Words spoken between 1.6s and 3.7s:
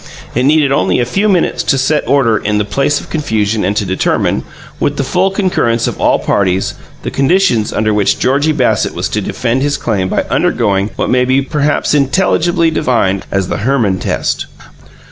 to set order in the place of confusion